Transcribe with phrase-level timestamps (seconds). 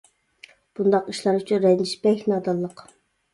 [0.79, 2.85] بۇنداق ئىشلار ئۈچۈن رەنجىش بەك نادانلىق.